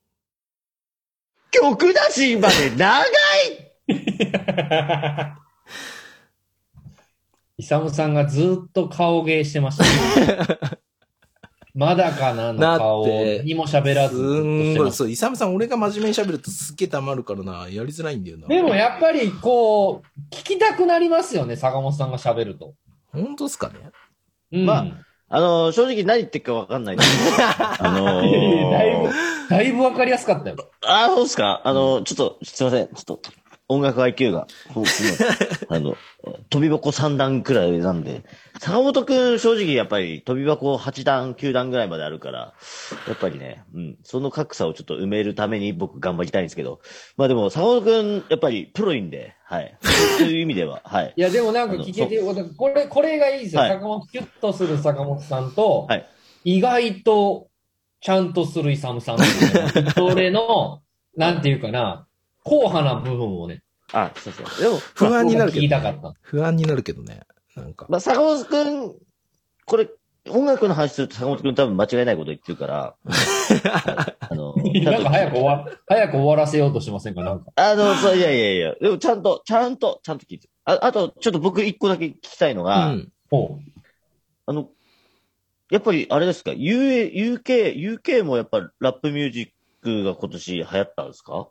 [1.51, 3.07] 曲出しまで長い
[7.59, 9.85] イサムさんがずっと顔芸してました、
[10.21, 10.39] ね。
[11.77, 14.25] まだかなの顔をだって何も喋らずすず
[14.75, 14.93] っとしん。
[14.93, 18.49] そう、イサムさん俺が真面目に喋るとすっげえ溜まるからな、やりづらいんだよな。
[18.49, 22.75] でもやっぱりこう、聞きたくなりますよね、坂本さんが喋ると。
[23.13, 23.75] 本当っすかね？
[24.53, 24.87] うん、ま
[25.29, 27.37] あの、正直何言ってるかわかんないんですけど、
[27.87, 29.13] あのいやいやだいぶー、、
[29.51, 30.57] だいぶわかりやすかったよ。
[30.87, 31.61] あ、そうですか？
[31.65, 32.87] あの、ちょっと、すいません。
[32.87, 33.21] ちょっと、
[33.69, 34.47] 音楽 IQ が、
[35.69, 35.97] あの、
[36.51, 38.25] 飛び箱3段くらい上なんで、
[38.61, 42.55] 坂本くん正直やっぱり飛び箱8段、9段ぐらいまであるから、
[43.09, 46.81] やっぱりね、うん、その格差をちょっと埋めるために僕頑張りたいんですけど、
[47.17, 49.77] まあでも坂本くん、やっぱりプロいんで、はい。
[50.19, 51.15] そういう意味では、はい。
[51.17, 52.21] いや、でもなんか聞けて、
[52.57, 53.63] これ、これがいいですよ。
[53.63, 56.07] はい坂本、キュッとする坂本さんと、はい
[56.47, 57.49] 意外と、
[58.01, 59.19] ちゃんとするイサムさん。
[59.97, 60.81] それの、
[61.17, 62.07] なんていうかな、
[62.49, 64.47] 硬派な部分をね、あ、そうそう。
[64.63, 66.15] でも、不安になるけど、聞きたかった。
[66.23, 67.23] 不安になるけどね。
[67.57, 67.87] なんか。
[67.89, 68.95] まあ、坂本くん、
[69.67, 69.89] これ、
[70.29, 72.97] 音楽の話すると坂本くん多分間違いないこと言ってるから、は
[74.11, 77.23] いあの、なんか早く終わ、早く終わらせようとしてませんか？
[77.23, 77.53] なんか。
[77.57, 80.53] あの、そう、いやいやいや、でもちゃんと、ちゃんと、ちゃんと聞いてる。
[80.65, 83.13] あ、あと、ちょっと僕一個だけ聞きたいのうが、ん。
[83.31, 83.59] ほ
[84.47, 84.69] あの、
[85.71, 89.49] やっぱりあれですか、UA、UK、UK もやっぱラップミュージッ
[89.83, 91.49] クが今年流行ったんですか？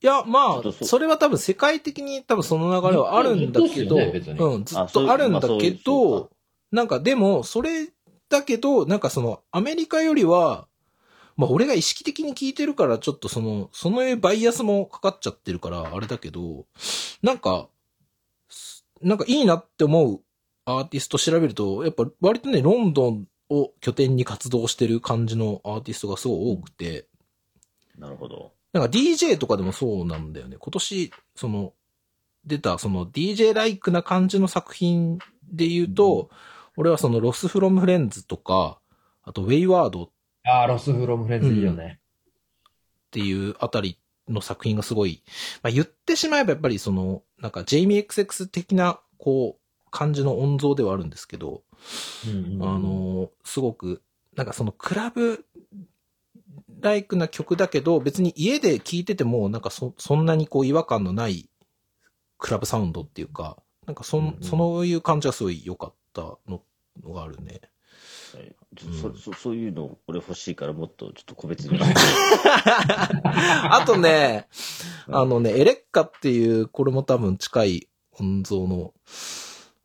[0.00, 6.30] いや、まあそそれは多分世界的に多分その流れはあるんだけど、ねうん、ずっとあるんだけど、
[6.70, 7.88] なんかでも、それ
[8.28, 10.68] だけど、なんかその、アメリカよりは、
[11.36, 16.66] まあ俺が意識的に聞いてるから、ちょっとその、そのバイアスもかかっちゃってるから、あれだけど、
[17.22, 17.68] なんか、
[18.48, 20.20] すなんかいいなって思う
[20.64, 27.06] アーティスト調べると、やっぱ割とね、ロンドンを拠点に活動してる感じのアーティストがすごい多くて、
[27.96, 28.52] なるほど。
[28.72, 30.56] なんか DJ とかでもそうなんだよね。
[30.58, 31.72] 今年、その、
[32.44, 35.18] 出た、その DJ ライクな感じの作品
[35.50, 36.30] で言うと、
[36.76, 38.78] 俺はそのロスフロムフレンズとか、
[39.22, 40.10] あとウェイワードっう。
[40.48, 42.00] ああ、ロスフロムフレンズいいよね。
[43.10, 45.22] ていうあたりの作品がすごい、
[45.62, 51.62] まあ、言ってしまえばやっぱりその、なんかジェイミー XX 的な、こう、感じの音像ではあるんですけど、
[52.26, 54.02] うんうんあの、すごく、
[54.36, 55.44] なんかそのクラブ
[56.80, 61.48] ライクな曲だけど、別に家で聴いてても、なんかそ、そんなにこう違和感のない
[62.38, 66.62] クラブサウンドっていうか、なんかそん、うんうんそういう感じがすごい良かったの
[67.02, 67.60] のがあるね。
[68.76, 71.78] ちょそそそういうの俺欲しいからもっとちょっと個別に。
[73.24, 74.46] あとね、
[75.06, 78.92] あのね、エレッカっていう、これも多分近い音像の、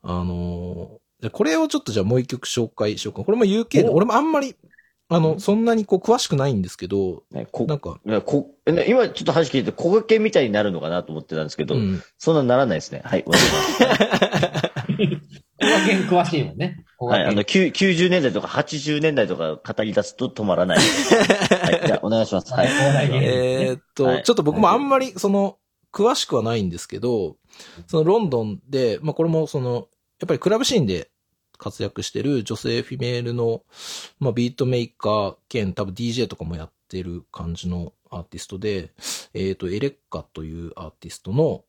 [0.02, 3.24] あのーでこれをちょっとじゃあもう一曲紹介しようか。
[3.24, 4.54] これも UK で、お俺もあんまり、
[5.08, 12.02] あの、そんなにこう詳しくないんですけど、ねこなんか、いやこ今ちょっと話聞いて、小掛けみたいになるのかなと思ってたんですけど、うん。
[12.16, 13.02] そんなならないですね。
[13.04, 13.78] はい、お願いします。
[15.60, 16.84] 小賀健詳しいもんね。
[16.98, 20.78] はい、あ健の、きゅう90年代とか80年代とか語り出すと止まらない。
[20.78, 22.52] はい、じゃあお願いします。
[22.54, 22.68] はい。
[23.12, 25.58] えーっと、はいちょっと僕もあんまり、その、
[25.92, 27.36] 詳しくはないんですけど、
[27.86, 29.88] そのロンドンで、まあこれもその、
[30.20, 31.10] やっぱりクラブシーンで
[31.58, 33.62] 活躍してる女性フィメールの、
[34.18, 38.92] まあビートメーカー兼多分 DJ とかもやってる感じのアーティストで、
[39.34, 41.64] えーっと、エレッカというアーティストの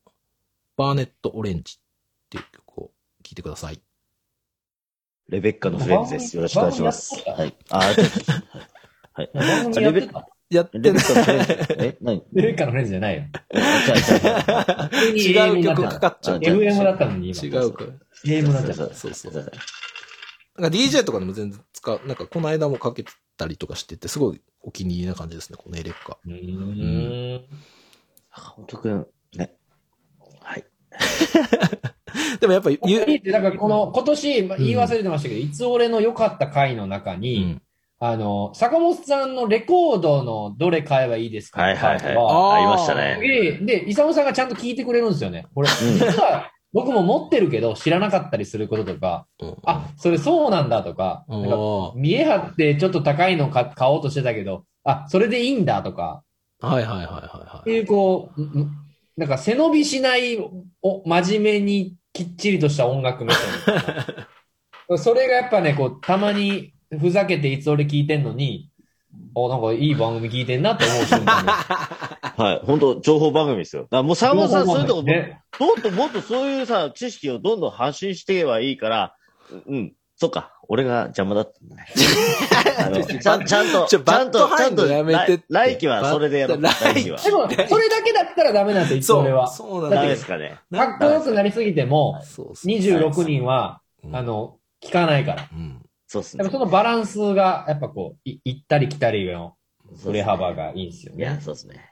[0.76, 1.82] バーネット・オレンジっ
[2.30, 2.82] ていう曲を
[3.22, 3.80] 聴いてください。
[5.28, 6.36] レベッカのフレンズです。
[6.36, 7.14] よろしくお願いします。
[7.28, 7.56] はい。
[7.70, 7.78] あ、
[9.14, 9.30] はい。
[9.34, 10.35] 番組やってた？
[10.50, 11.66] やってレベなッカのフレンズ。
[11.78, 11.96] え？
[12.00, 12.22] 何？
[12.32, 13.22] レベッカのフレンズじゃないよ。
[15.14, 15.20] い。
[15.20, 16.38] 違う曲かかっちゃう。
[16.38, 17.44] FM だったのに今。
[17.44, 17.84] 違うか。
[18.24, 18.94] AM だったそうの。
[18.94, 19.32] そうそう。
[20.58, 23.04] なんか DJ とかでも全然使う、なんかこの間もかけ
[23.36, 26.18] たりとかしてて、すごいお気に入りな感じですね、このエレッカ。
[26.24, 27.44] うーん。
[28.30, 29.06] 本当くん、
[29.36, 29.54] ね。
[30.40, 30.64] はい。
[32.40, 37.62] でもやっぱり、ゆいいって、だからこの、今年、まあ言い忘れてましたけど、いつ俺の良かった回の中うに、ん。
[37.98, 42.04] あの、坂本さんのレコードのどれ買えばいいですかはいはいはい。
[42.04, 43.18] ありましたね。
[43.20, 45.46] で、で、イサムさんがちゃんと聞いてくれるんですよね。
[45.54, 51.56] これ、うん実は僕も持ってるけど知らなかったりすることとか、うんあ、それそうなんだとか、うんなんか
[51.96, 56.22] 見え張ってちょっと高いの買買おうとしてたけど、あ、それでいいんだとか、
[56.60, 57.60] はいはいはいはいはい。
[57.60, 58.40] っていうこう、
[59.16, 60.38] なんか背伸びしない、
[60.82, 63.42] お、真面目にきっちりとした音楽目線。
[64.98, 68.70] それがやっぱね、こう、たまにふざけていつ俺聞いてんのに、
[69.34, 71.56] お、なんかいい番組聞いてんなって思う瞬間です。
[72.40, 72.66] はい。
[72.66, 73.82] 本当情報番組ですよ。
[73.82, 75.40] だからもう坂本さん、そういうとこ、ね。
[75.58, 79.14] どんどんもっとそういうさ、知識をどんどん発信していけばいいから、
[79.66, 80.52] うん、そっか。
[80.68, 81.86] 俺が邪魔だったんだね。
[82.78, 86.62] あのちゃんちゃんと、ちゃんと、ちゃんと、やめて来来期はそれでやろう。
[86.62, 87.18] 来期は。
[87.18, 89.46] でも、それだけだったらダメなんですよ、いつそう、俺は。
[89.46, 90.08] そうなん。
[90.08, 90.58] ですかね。
[90.72, 92.74] かっこよくなりすぎても、そうそう。
[92.74, 95.48] 26人は、うんあ、の、聞かないから。
[95.52, 95.85] うん。
[96.06, 96.58] そうっすねやっぱ。
[96.58, 99.56] そのバランスが、やっぱこう、い行ったり来たりの
[100.02, 101.40] 振れ幅がいいんですよいや、ね。
[101.40, 101.90] そうですね。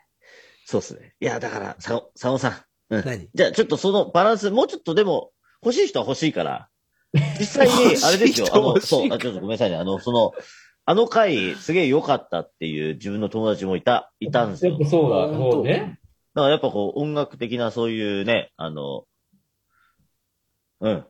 [0.66, 1.14] そうですね。
[1.20, 2.94] いや、だから、さ、佐野さん。
[2.94, 3.04] うん。
[3.04, 3.28] 何？
[3.34, 5.30] じゃあ、ちょっとそのバランス、もうちょっとでも、
[5.62, 6.68] 欲しい人は欲しいから、
[7.38, 7.74] 実際に、
[8.04, 9.76] あれですよ、あの、そう、あ、ちょっとごめんなさいね。
[9.76, 10.32] あの、その、
[10.86, 14.72] あの回、すげえ良かったっていう自分の友達もいた、いたんですよ。
[14.72, 15.98] やっぱそうだ、そうね。
[16.34, 19.04] だからやっぱこう、音楽的なそういうね、あの、
[20.80, 21.06] うん。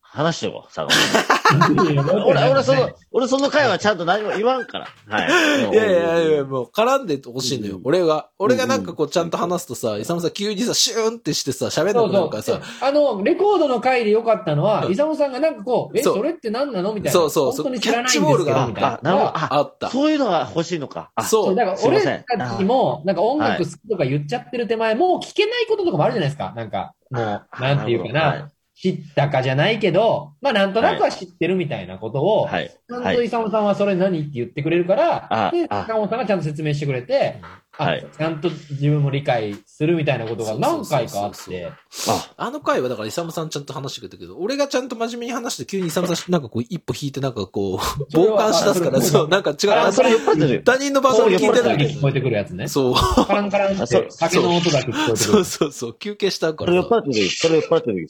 [0.00, 1.35] 話しておこう、佐野さん。
[2.26, 4.88] 俺、俺その、 俺その回はちゃんと何も言わんから。
[5.08, 5.28] はい。
[5.72, 7.76] いやいやいや、もう絡んでほしいのよ。
[7.76, 7.78] う。
[7.80, 7.82] ん。
[7.84, 14.92] 俺が、俺がなんかこうちゃんと話すとさ、イサムさん急にさ、シューンってしてさ、喋んなくなるからさ、あの、レコードの回で良かったのは、うん。
[14.92, 16.94] イサムさんがなんかこう、え、それって何なの？
[16.94, 17.12] みたいな。
[17.12, 17.52] そうそう。
[17.52, 17.64] そう。
[17.64, 19.54] 本当に知らないんですけど、キャッチボールがみたいな。
[19.54, 19.90] あ、った。
[19.90, 20.10] そう。
[20.10, 21.10] いうのが欲しいのか。
[21.14, 21.54] あ、そう。
[21.54, 26.52] だから俺たちも、なんか音楽好きとか言っちゃってる手前、もう聞けないこととかもあるじゃないですか。
[26.56, 28.12] なんか、もう、なんていうかはい。
[28.12, 32.68] な、知ったかじゃないけど、まあなんとなくは知ってるみたいなことを、はい。
[32.68, 33.16] ちゃんはい。
[33.16, 37.40] とイサムさんはそれ何って言ってくれるから、で、ああ坂本さんがちゃんと説明してくれて、
[37.78, 41.72] あはいちゃんと自分も理解するみたいなことが何回かあって、
[42.08, 47.78] あ、あの回はだからイサムさんちゃんと話してくれたけど、俺がちゃんと真面目に話して急にイサムさんなんかこう一歩引いてなんかこう、
[48.14, 49.70] 傍観しだすから、あそう、なんか違う。
[49.70, 50.64] ああ、それ酔っ払ってる。
[50.64, 52.68] 他人の番組聞いて音だるけ聞こえてくるやつね。
[52.68, 52.94] そう。
[52.94, 55.44] カランカランってあそう酒の音だけ聞こえてくそうる。
[55.44, 55.94] そうそう。
[55.98, 57.28] 休憩したかそれ酔っ払ってる。
[57.30, 58.08] それ酔っ払ってる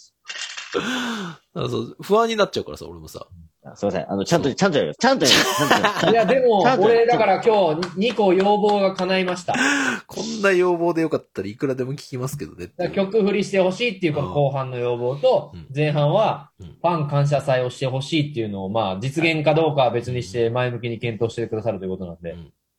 [1.55, 3.27] そう不安になっちゃうからさ、俺もさ。
[3.65, 4.13] あすいません。
[4.13, 4.99] あの、ちゃんと、ちゃんとやります。
[5.01, 5.57] ちゃんとやります。
[5.57, 9.55] ちゃんとやりますいや、でも俺、だから今日、2個要望が叶いました。
[10.07, 22.37] こんな要望でよかったらいくらでも聞きますけどね曲振りしてほしいっていうこの後半の要望とうん、前半はうん、ファン感謝祭をしてほしいっていうのを、まあ、実現かどうかは別にして前向きに検討してくださるということなんで。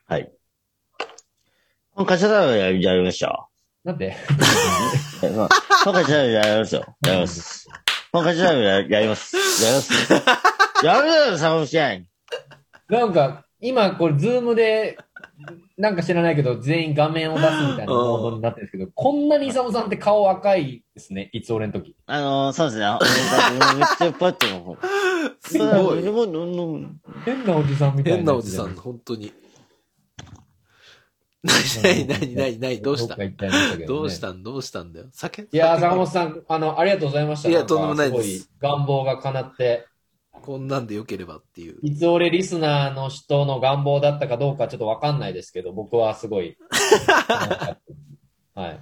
[0.08, 0.32] はい。
[1.94, 3.48] この会社だらやりやりました。
[3.83, 4.15] なんで？
[4.15, 4.17] え
[5.36, 5.50] まあ
[5.84, 6.86] この会社だらやりますよ。
[7.06, 7.68] やります。
[8.12, 9.36] この会社だらややります。
[9.63, 10.13] やります。
[10.86, 12.06] やめろよ、坂本ちゃん。
[12.90, 14.98] なんか、今、これ、ズームで、
[15.78, 21.96] なんか知らないけど、全員画面を出すみたいなモードになってるんですけど、こんなにイサムさんって顔赤いですね、いつ俺の時。
[22.06, 22.86] あのー、そうですね。
[22.86, 23.00] あ
[23.76, 24.78] めっちゃパッとの。
[25.42, 26.04] すごい。
[26.04, 26.88] もうもう
[27.26, 28.18] 変なおじさんみたいな。
[28.18, 28.76] 変なおじさん、。
[28.76, 29.32] 本当に。
[31.44, 33.15] なになになになにどうした？
[33.15, 33.35] ね。
[33.88, 34.44] どうしたん？
[34.44, 35.06] どうしたんだよ？
[35.12, 35.44] 酒？
[35.44, 37.50] いやー、坂本さん、あの、ありがとうございました。
[37.50, 39.85] いやとんでもないですすごい願望が叶って、
[40.31, 41.77] こんなんで良ければっていう。
[41.81, 46.58] いつ俺リスナーの人の願望だったかどうかちょっとわかんないですけど、僕はすごい。
[48.56, 48.79] はい。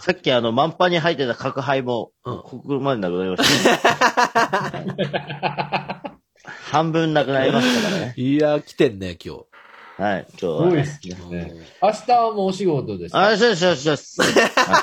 [0.00, 6.14] さっきあの、満杯に入ってた角杯も、うんここまでなくなりました。
[6.70, 8.14] 半分なくなりましたからね。
[8.16, 9.44] いや、来てんね、今日。
[9.96, 10.82] はい、今日は、すごいね。
[10.82, 11.52] ですね。
[11.82, 13.28] 明日はもうお仕事ですか？
[13.28, 14.60] あ、そうです、そうです、そうです。
[14.60, 14.78] はい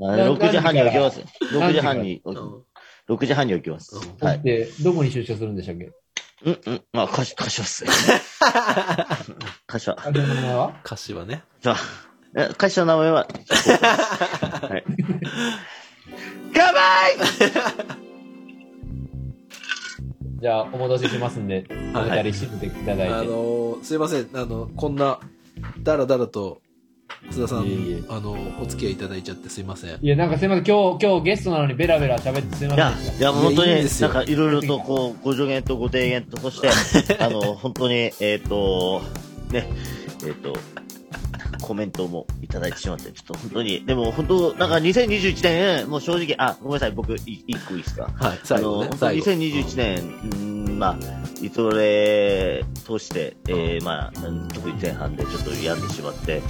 [0.00, 1.20] あ6時半に起きます。
[1.52, 2.62] 6時半に、うん
[3.06, 3.94] 6時半に起きます。
[3.96, 4.40] うんはい。
[4.42, 5.92] で、どこに出社するんでしたっけ？
[6.44, 6.82] うん、うん。
[6.92, 7.84] まあ、貸し、貸します。
[9.66, 9.96] 貸しは。
[10.04, 10.80] あれの名前は？
[10.84, 11.44] 歌詞はね。
[11.62, 11.76] じゃあ、
[12.36, 14.84] え会社の名前は、 はい。
[16.56, 18.13] かばい
[20.44, 21.64] じゃあ、お戻ししますんで、
[21.94, 23.14] おはい二人閉めていただいて。
[23.14, 24.28] あのーすいません。
[24.34, 25.18] あの、こんな、
[25.82, 26.60] だらだらと、
[27.30, 29.98] 津田さん、いえいえあの、お付き合いいただいちゃってすいません。
[30.02, 36.60] いや、なんかすいません、今日、今日ゲストなのにベラベラ喋ってすいまいやせんでし、いや、本当に、いやいいんですよなんかいろいろとこう、ご助言とご提言と、そし
[37.06, 39.00] て、 あの、本当に、えっ、と、
[39.50, 39.66] ね、
[40.26, 40.52] えっ、と、
[41.64, 48.10] コメントもいただいてしまって、ちょっと本当に、でも本当、なんか2021年、もう正直、あ、ごめんなさい、僕、い一個いいですか？
[48.14, 48.90] はい、最後ねあの、。
[48.90, 49.24] 本当最後。
[49.24, 50.36] 2021年、うー
[50.74, 50.98] ん、まあ、
[51.42, 56.42] いつれ通して、えー、まあ、うん特に前半でちょっと病んでしまって、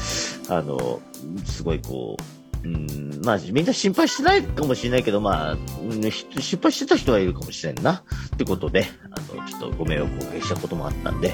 [0.48, 1.00] あの、
[1.44, 2.16] すごいこ
[2.64, 5.56] う、うん、まあ、みんな心配してないかもしれないけど、まあ、う
[5.96, 8.02] んひ心配してた人はいるかもしれんな。
[8.34, 11.32] ってことで、あの、ちょっとご迷惑をおかけしたこともあったんで、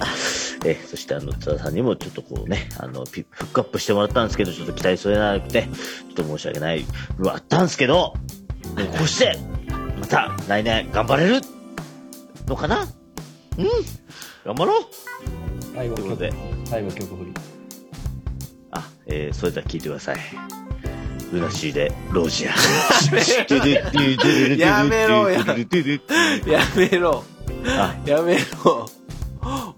[0.64, 5.70] え、そしてあの、津田さんにもちょっとこうね、あの、ピフックアップしてもらったんですけど、ちょっと期待それなくて、ちょ
[6.12, 6.84] っと申し訳ない
[7.28, 8.14] あったんですけど、
[8.76, 9.38] でもこうして、
[10.00, 11.40] また来年頑張れる？
[12.46, 12.82] のかな？
[12.82, 12.84] う
[13.62, 13.66] ん？
[14.44, 14.84] 頑張ろう？
[15.74, 17.32] 最後曲ということで、、最後曲振り。
[18.72, 20.18] あ、えー、それでは聞いてください。
[21.32, 22.54] ルナシーで、ロジャー。
[24.58, 25.38] やめろや
[26.46, 27.24] やめろ。
[27.66, 28.88] あ、やめろ。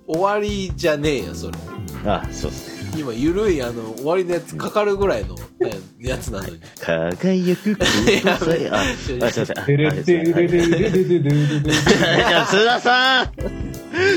[0.06, 1.58] 終わりじゃねえよ、それ。
[2.04, 3.00] あそうっすね。
[3.00, 5.36] 今、緩い、あの、終わりのやつかかるぐらいの、
[6.00, 6.60] やつなのに。
[6.80, 9.58] 輝くこくさ え、あ、すいません。
[9.58, 10.18] あ、れですね。
[10.18, 10.40] は
[12.42, 13.32] い、津田さん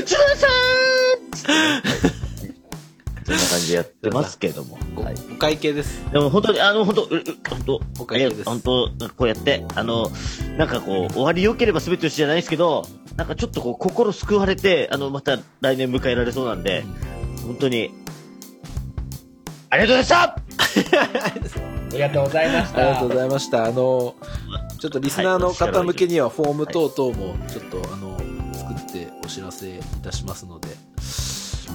[0.04, 0.46] 津田さ
[2.12, 2.15] ん
[3.26, 4.78] そんな感じでやってますけども。
[4.96, 5.14] おはい。
[5.32, 6.04] お会計です。
[6.12, 7.20] でも本当に、あの、本当、本
[7.66, 10.10] 当、お会計ですえ本当、こうやって、あの、
[10.56, 16.84] なんかこう、終わり良ければ全てよしじゃないですけど、なんかちょっとこう、心救われて、あの、また来年迎えられそうなんで、
[17.44, 17.90] 本当に、
[19.70, 20.36] ありがとうございま
[20.84, 22.78] した ありがとうございました。
[22.78, 23.64] ありがとうございました。
[23.64, 24.14] あの、
[24.78, 28.16] ちょっとリスナーの方向けにはフォーム等々もちょっと、あの、
[28.54, 30.68] 作ってお知らせいたしますので、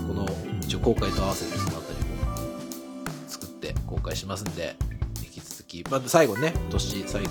[0.07, 0.27] この、
[0.61, 4.75] 一応公開と合わせてそのあたりも作って公開しますんで、
[5.19, 7.29] 引き続き、まず最後ね、年最後、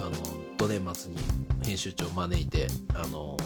[0.00, 0.12] あの、
[0.56, 1.16] 土年末に
[1.64, 3.36] 編集長を招いて、あの、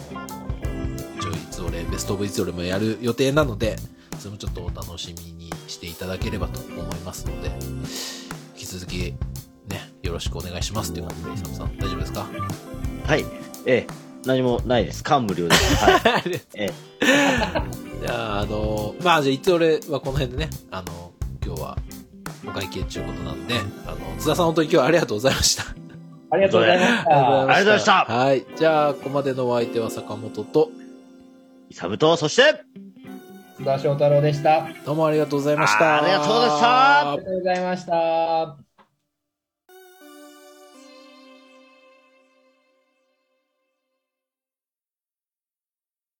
[1.19, 3.75] 一応いつ俺、ベストオブいつ俺もやる予定なので、
[4.19, 7.85] それもちょっとお楽しみにしていただければと思いますので、引
[8.57, 8.97] き続き、
[9.67, 12.27] ね、よろしくお願いしますっていう感じで、イサムさん、大丈夫ですか？
[13.07, 13.25] はい。
[13.65, 13.87] ええ、
[14.25, 15.03] 何もないです。
[15.03, 15.75] 感無量です。
[15.75, 16.41] はい。
[16.55, 16.73] ええ、
[18.01, 21.11] じゃあ、あの、まあ、じゃあ、いつ俺はこの辺でね、あの、
[21.45, 21.77] 今日は
[22.47, 23.53] お会計っていうことなんで、
[23.85, 25.63] あの、津田さん本当に今日はありがとうございました。
[26.31, 27.11] ありがとうございました。
[27.11, 28.45] ありがとうございましたはい。
[28.55, 30.71] じゃあ、ここまでのお相手は坂本と、
[31.69, 32.63] イサムと、そして、
[33.57, 34.65] 津田翔太郎でした。
[34.65, 36.01] あどうもありがとうございました。
[36.01, 38.70] ありがとうございましたりがとうございました。